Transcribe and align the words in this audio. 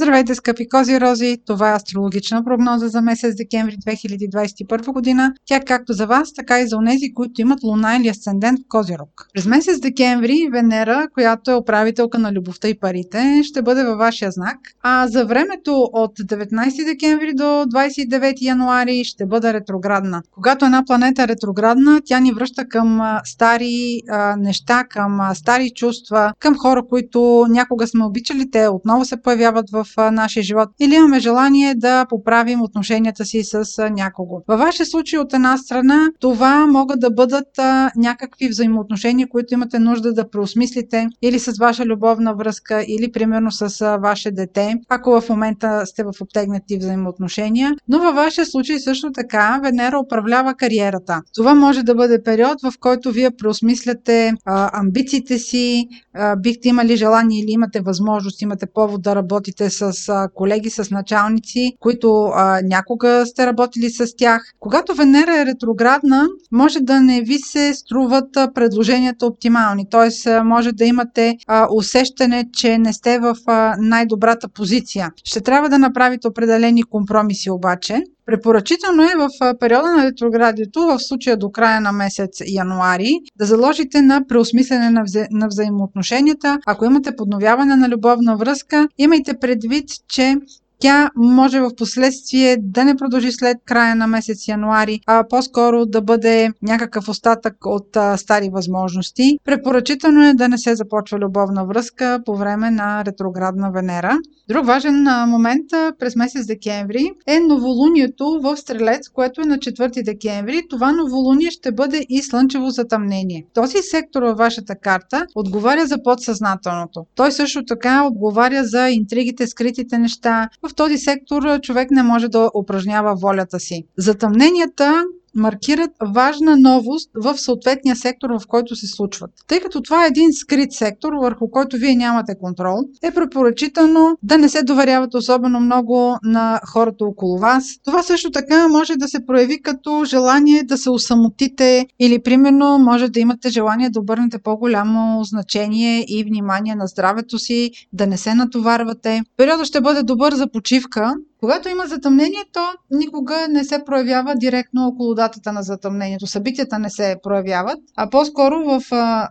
Здравейте, 0.00 0.34
скъпи 0.34 0.68
кози 0.68 1.00
рози! 1.00 1.36
Това 1.46 1.70
е 1.70 1.74
астрологична 1.74 2.44
прогноза 2.44 2.88
за 2.88 3.00
месец 3.00 3.36
декември 3.36 3.76
2021 3.76 4.92
година. 4.92 5.32
Тя 5.46 5.60
както 5.60 5.92
за 5.92 6.06
вас, 6.06 6.32
така 6.32 6.60
и 6.60 6.66
за 6.68 6.76
онези, 6.76 7.14
които 7.14 7.40
имат 7.40 7.62
луна 7.62 7.96
или 7.96 8.08
асцендент 8.08 8.60
в 8.60 8.68
Козирог. 8.68 9.28
През 9.34 9.46
месец 9.46 9.80
декември 9.80 10.48
Венера, 10.52 11.08
която 11.14 11.50
е 11.50 11.54
управителка 11.54 12.18
на 12.18 12.32
любовта 12.32 12.68
и 12.68 12.78
парите, 12.78 13.42
ще 13.44 13.62
бъде 13.62 13.84
във 13.84 13.98
вашия 13.98 14.30
знак, 14.30 14.56
а 14.82 15.08
за 15.08 15.26
времето 15.26 15.88
от 15.92 16.18
19 16.18 16.84
декември 16.84 17.34
до 17.34 17.44
29 17.44 18.34
януари 18.40 19.04
ще 19.04 19.26
бъде 19.26 19.52
ретроградна. 19.52 20.22
Когато 20.30 20.64
една 20.64 20.84
планета 20.86 21.22
е 21.22 21.28
ретроградна, 21.28 22.00
тя 22.04 22.20
ни 22.20 22.32
връща 22.32 22.68
към 22.68 23.00
стари 23.24 24.00
а, 24.08 24.36
неща, 24.36 24.84
към 24.90 25.20
а, 25.20 25.34
стари 25.34 25.70
чувства, 25.70 26.32
към 26.38 26.58
хора, 26.58 26.82
които 26.88 27.46
някога 27.50 27.86
сме 27.86 28.04
обичали, 28.04 28.50
те 28.50 28.68
отново 28.68 29.04
се 29.04 29.22
появяват 29.22 29.70
в 29.70 29.86
нашия 29.98 30.42
живот 30.42 30.68
или 30.80 30.94
имаме 30.94 31.20
желание 31.20 31.74
да 31.74 32.06
поправим 32.08 32.62
отношенията 32.62 33.24
си 33.24 33.42
с 33.44 33.64
някого. 33.90 34.42
Във 34.48 34.58
вашия 34.58 34.86
случай 34.86 35.18
от 35.18 35.32
една 35.32 35.56
страна 35.56 36.08
това 36.20 36.66
могат 36.66 37.00
да 37.00 37.10
бъдат 37.10 37.48
някакви 37.96 38.48
взаимоотношения, 38.48 39.28
които 39.28 39.54
имате 39.54 39.78
нужда 39.78 40.12
да 40.12 40.30
преосмислите 40.30 41.06
или 41.22 41.38
с 41.38 41.58
ваша 41.58 41.84
любовна 41.84 42.34
връзка 42.34 42.84
или 42.88 43.12
примерно 43.12 43.50
с 43.50 43.98
ваше 44.02 44.30
дете, 44.30 44.74
ако 44.88 45.20
в 45.20 45.28
момента 45.28 45.86
сте 45.86 46.02
в 46.04 46.12
обтегнати 46.20 46.78
взаимоотношения. 46.78 47.72
Но 47.88 47.98
във 47.98 48.14
вашия 48.14 48.46
случай 48.46 48.78
също 48.78 49.12
така 49.12 49.60
Венера 49.62 49.98
управлява 49.98 50.54
кариерата. 50.54 51.20
Това 51.34 51.54
може 51.54 51.82
да 51.82 51.94
бъде 51.94 52.22
период, 52.22 52.62
в 52.62 52.72
който 52.80 53.12
вие 53.12 53.30
преосмисляте 53.30 54.32
а, 54.44 54.80
амбициите 54.80 55.38
си, 55.38 55.88
а, 56.14 56.36
бихте 56.36 56.68
имали 56.68 56.96
желание 56.96 57.40
или 57.40 57.50
имате 57.50 57.80
възможност, 57.80 58.42
имате 58.42 58.66
повод 58.74 59.02
да 59.02 59.16
работите 59.16 59.70
с 59.70 59.79
а, 60.08 60.28
колеги, 60.34 60.70
с 60.70 60.90
началници, 60.90 61.76
които 61.80 62.24
а, 62.34 62.60
някога 62.62 63.26
сте 63.26 63.46
работили 63.46 63.90
с 63.90 64.16
тях. 64.16 64.42
Когато 64.60 64.94
Венера 64.94 65.40
е 65.40 65.46
ретроградна, 65.46 66.26
може 66.52 66.80
да 66.80 67.00
не 67.00 67.22
ви 67.22 67.38
се 67.38 67.74
струват 67.74 68.28
предложенията 68.54 69.26
оптимални, 69.26 69.86
т.е. 69.90 70.42
може 70.42 70.72
да 70.72 70.84
имате 70.84 71.36
а, 71.46 71.68
усещане, 71.70 72.44
че 72.52 72.78
не 72.78 72.92
сте 72.92 73.18
в 73.18 73.36
а, 73.46 73.76
най-добрата 73.78 74.48
позиция. 74.48 75.10
Ще 75.24 75.40
трябва 75.40 75.68
да 75.68 75.78
направите 75.78 76.28
определени 76.28 76.82
компромиси 76.82 77.50
обаче. 77.50 78.02
Препоръчително 78.30 79.02
е 79.02 79.16
в 79.18 79.58
периода 79.58 79.96
на 79.96 80.04
ретроградието, 80.04 80.80
в 80.80 80.98
случая 80.98 81.36
до 81.36 81.50
края 81.50 81.80
на 81.80 81.92
месец 81.92 82.40
януари, 82.46 83.10
да 83.36 83.46
заложите 83.46 84.02
на 84.02 84.26
преосмислене 84.28 84.90
на, 84.90 85.02
вза... 85.02 85.26
на 85.30 85.48
взаимоотношенията. 85.48 86.58
Ако 86.66 86.84
имате 86.84 87.16
подновяване 87.16 87.76
на 87.76 87.88
любовна 87.88 88.36
връзка, 88.36 88.88
имайте 88.98 89.34
предвид, 89.40 89.88
че 90.08 90.36
тя 90.80 91.10
може 91.16 91.60
в 91.60 91.70
последствие 91.76 92.56
да 92.60 92.84
не 92.84 92.96
продължи 92.96 93.32
след 93.32 93.56
края 93.64 93.96
на 93.96 94.06
месец 94.06 94.48
януари, 94.48 95.00
а 95.06 95.24
по-скоро 95.30 95.86
да 95.86 96.02
бъде 96.02 96.50
някакъв 96.62 97.08
остатък 97.08 97.54
от 97.66 97.96
а, 97.96 98.16
стари 98.16 98.50
възможности. 98.52 99.38
Препоръчително 99.44 100.28
е 100.28 100.34
да 100.34 100.48
не 100.48 100.58
се 100.58 100.74
започва 100.74 101.18
любовна 101.18 101.66
връзка 101.66 102.20
по 102.26 102.36
време 102.36 102.70
на 102.70 103.04
ретроградна 103.04 103.70
Венера. 103.70 104.18
Друг 104.48 104.66
важен 104.66 105.06
момент 105.26 105.66
през 105.98 106.16
месец 106.16 106.46
декември 106.46 107.10
е 107.26 107.40
новолунието 107.40 108.40
в 108.42 108.56
Стрелец, 108.56 109.08
което 109.08 109.40
е 109.40 109.44
на 109.44 109.58
4 109.58 110.04
декември. 110.04 110.62
Това 110.70 110.92
новолуние 110.92 111.50
ще 111.50 111.72
бъде 111.72 112.06
и 112.08 112.22
слънчево 112.22 112.70
затъмнение. 112.70 113.44
Този 113.54 113.78
сектор 113.90 114.22
във 114.22 114.38
вашата 114.38 114.74
карта 114.76 115.26
отговаря 115.34 115.86
за 115.86 116.02
подсъзнателното. 116.02 117.04
Той 117.14 117.32
също 117.32 117.64
така 117.64 118.06
отговаря 118.06 118.64
за 118.64 118.88
интригите, 118.90 119.46
скритите 119.46 119.98
неща. 119.98 120.48
В 120.70 120.74
този 120.74 120.98
сектор 120.98 121.60
човек 121.60 121.90
не 121.90 122.02
може 122.02 122.28
да 122.28 122.50
упражнява 122.54 123.14
волята 123.14 123.60
си. 123.60 123.84
Затъмненията 123.96 125.04
маркират 125.34 125.90
важна 126.14 126.56
новост 126.56 127.10
в 127.14 127.38
съответния 127.38 127.96
сектор, 127.96 128.30
в 128.30 128.46
който 128.48 128.76
се 128.76 128.86
случват. 128.86 129.30
Тъй 129.46 129.60
като 129.60 129.82
това 129.82 130.04
е 130.04 130.08
един 130.08 130.32
скрит 130.32 130.72
сектор, 130.72 131.12
върху 131.12 131.50
който 131.50 131.76
вие 131.76 131.94
нямате 131.94 132.34
контрол, 132.40 132.78
е 133.02 133.10
препоръчително 133.10 134.18
да 134.22 134.38
не 134.38 134.48
се 134.48 134.62
доверявате 134.62 135.16
особено 135.16 135.60
много 135.60 136.16
на 136.22 136.60
хората 136.66 137.04
около 137.04 137.38
вас. 137.38 137.64
Това 137.84 138.02
също 138.02 138.30
така 138.30 138.68
може 138.68 138.96
да 138.96 139.08
се 139.08 139.26
прояви 139.26 139.62
като 139.62 140.04
желание 140.04 140.62
да 140.62 140.78
се 140.78 140.90
усамотите 140.90 141.86
или 142.00 142.22
примерно 142.22 142.78
може 142.78 143.08
да 143.08 143.20
имате 143.20 143.48
желание 143.48 143.90
да 143.90 144.00
обърнете 144.00 144.38
по-голямо 144.38 145.24
значение 145.24 146.04
и 146.08 146.24
внимание 146.24 146.74
на 146.74 146.86
здравето 146.86 147.38
си, 147.38 147.70
да 147.92 148.06
не 148.06 148.16
се 148.16 148.34
натоварвате. 148.34 149.22
Периодът 149.36 149.66
ще 149.66 149.80
бъде 149.80 150.02
добър 150.02 150.34
за 150.34 150.50
почивка, 150.50 151.14
когато 151.40 151.68
има 151.68 151.86
затъмнение, 151.86 152.44
то 152.52 152.60
никога 152.90 153.46
не 153.50 153.64
се 153.64 153.84
проявява 153.86 154.34
директно 154.36 154.86
около 154.86 155.14
датата 155.14 155.52
на 155.52 155.62
затъмнението. 155.62 156.26
Събитията 156.26 156.78
не 156.78 156.90
се 156.90 157.16
проявяват, 157.22 157.78
а 157.96 158.10
по-скоро 158.10 158.64
в 158.64 158.82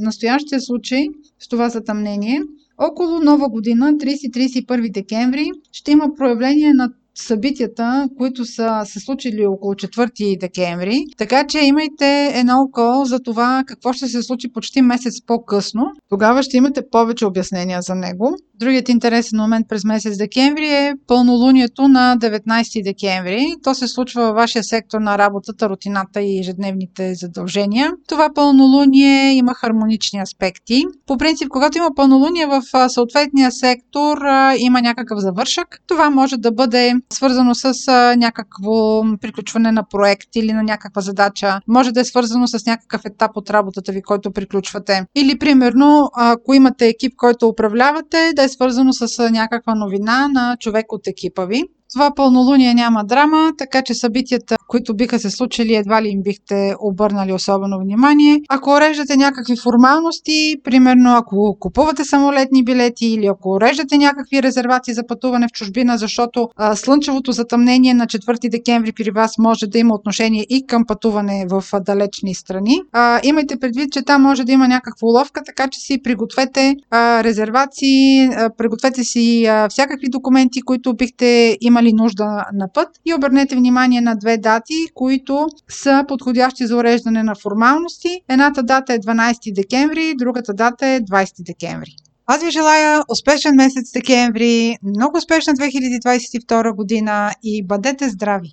настоящия 0.00 0.60
случай 0.60 1.04
с 1.38 1.48
това 1.48 1.68
затъмнение, 1.68 2.40
около 2.78 3.20
Нова 3.20 3.48
година, 3.48 3.92
30-31 3.92 4.92
декември, 4.92 5.50
ще 5.72 5.90
има 5.90 6.08
проявление 6.16 6.72
на 6.72 6.88
събитията, 7.14 8.08
които 8.18 8.44
са 8.44 8.82
се 8.84 9.00
случили 9.00 9.46
около 9.46 9.74
4 9.74 10.40
декември. 10.40 11.04
Така 11.16 11.46
че 11.46 11.58
имайте 11.58 12.32
едно 12.34 12.62
око 12.62 13.04
за 13.04 13.20
това 13.20 13.64
какво 13.66 13.92
ще 13.92 14.08
се 14.08 14.22
случи 14.22 14.52
почти 14.52 14.82
месец 14.82 15.14
по-късно. 15.26 15.86
Тогава 16.08 16.42
ще 16.42 16.56
имате 16.56 16.82
повече 16.90 17.26
обяснения 17.26 17.82
за 17.82 17.94
него. 17.94 18.36
Другият 18.64 18.88
интересен 18.88 19.38
момент 19.38 19.68
през 19.68 19.84
месец 19.84 20.18
декември 20.18 20.66
е 20.66 20.94
пълнолунието 21.06 21.88
на 21.88 22.16
19 22.20 22.84
декември. 22.84 23.46
То 23.62 23.74
се 23.74 23.88
случва 23.88 24.22
във 24.22 24.34
вашия 24.34 24.64
сектор 24.64 25.00
на 25.00 25.18
работата, 25.18 25.68
рутината 25.68 26.22
и 26.22 26.38
ежедневните 26.38 27.14
задължения. 27.14 27.92
Това 28.08 28.28
пълнолуние 28.34 29.32
има 29.32 29.54
хармонични 29.54 30.20
аспекти. 30.20 30.84
По 31.06 31.16
принцип, 31.16 31.48
когато 31.48 31.78
има 31.78 31.88
пълнолуние 31.96 32.46
в 32.46 32.62
съответния 32.88 33.52
сектор, 33.52 34.18
има 34.58 34.80
някакъв 34.82 35.18
завършък. 35.18 35.78
Това 35.86 36.10
може 36.10 36.36
да 36.36 36.52
бъде 36.52 36.92
свързано 37.12 37.54
с 37.54 37.74
някакво 38.16 39.02
приключване 39.20 39.72
на 39.72 39.82
проект 39.90 40.36
или 40.36 40.52
на 40.52 40.62
някаква 40.62 41.02
задача. 41.02 41.60
Може 41.68 41.92
да 41.92 42.00
е 42.00 42.04
свързано 42.04 42.46
с 42.46 42.66
някакъв 42.66 43.00
етап 43.04 43.30
от 43.34 43.50
работата 43.50 43.92
ви, 43.92 44.02
който 44.02 44.32
приключвате. 44.32 45.04
Или, 45.16 45.38
примерно, 45.38 46.10
ако 46.16 46.54
имате 46.54 46.88
екип, 46.88 47.12
който 47.16 47.48
управлявате, 47.48 48.32
да 48.36 48.42
е 48.42 48.48
свързано 48.54 48.92
с 48.92 49.30
някаква 49.30 49.74
новина 49.74 50.28
на 50.28 50.56
човек 50.60 50.92
от 50.92 51.06
екипа 51.06 51.44
ви. 51.44 51.62
Това 51.94 52.14
пълнолуние 52.14 52.74
няма 52.74 53.04
драма, 53.04 53.52
така 53.58 53.82
че 53.82 53.94
събитията, 53.94 54.56
които 54.68 54.96
биха 54.96 55.18
се 55.18 55.30
случили, 55.30 55.74
едва 55.74 56.02
ли 56.02 56.08
им 56.08 56.22
бихте 56.22 56.74
обърнали 56.80 57.32
особено 57.32 57.78
внимание. 57.78 58.40
Ако 58.48 58.70
уреждате 58.70 59.16
някакви 59.16 59.56
формалности, 59.56 60.56
примерно 60.64 61.16
ако 61.16 61.56
купувате 61.60 62.04
самолетни 62.04 62.64
билети 62.64 63.06
или 63.06 63.26
ако 63.26 63.50
уреждате 63.50 63.98
някакви 63.98 64.42
резервации 64.42 64.94
за 64.94 65.06
пътуване 65.06 65.46
в 65.48 65.52
чужбина, 65.52 65.98
защото 65.98 66.48
а, 66.56 66.76
слънчевото 66.76 67.32
затъмнение 67.32 67.94
на 67.94 68.06
4 68.06 68.50
декември 68.50 68.92
при 68.92 69.10
вас 69.10 69.38
може 69.38 69.66
да 69.66 69.78
има 69.78 69.94
отношение 69.94 70.46
и 70.48 70.66
към 70.66 70.84
пътуване 70.86 71.46
в 71.50 71.64
а, 71.72 71.80
далечни 71.80 72.34
страни, 72.34 72.80
а, 72.92 73.20
имайте 73.24 73.56
предвид, 73.56 73.92
че 73.92 74.02
там 74.02 74.22
може 74.22 74.44
да 74.44 74.52
има 74.52 74.68
някаква 74.68 75.08
уловка, 75.08 75.42
така 75.46 75.68
че 75.68 75.80
си 75.80 76.02
пригответе 76.02 76.76
а, 76.90 77.24
резервации, 77.24 78.24
а, 78.24 78.50
пригответе 78.58 79.04
си 79.04 79.46
а, 79.46 79.68
всякакви 79.68 80.08
документи, 80.08 80.62
които 80.62 80.94
бихте 80.94 81.58
имали 81.60 81.83
имали 81.84 82.02
нужда 82.02 82.44
на 82.52 82.68
път 82.74 82.88
и 83.04 83.14
обърнете 83.14 83.56
внимание 83.56 84.00
на 84.00 84.14
две 84.16 84.36
дати, 84.38 84.74
които 84.94 85.46
са 85.70 86.04
подходящи 86.08 86.66
за 86.66 86.76
уреждане 86.76 87.22
на 87.22 87.34
формалности. 87.34 88.20
Едната 88.28 88.62
дата 88.62 88.94
е 88.94 88.98
12 88.98 89.54
декември, 89.54 90.14
другата 90.18 90.54
дата 90.54 90.86
е 90.86 91.00
20 91.00 91.42
декември. 91.46 91.90
Аз 92.26 92.42
ви 92.44 92.50
желая 92.50 93.02
успешен 93.08 93.54
месец 93.56 93.92
декември, 93.92 94.76
много 94.82 95.18
успешна 95.18 95.52
2022 95.52 96.76
година 96.76 97.30
и 97.42 97.66
бъдете 97.66 98.08
здрави! 98.08 98.52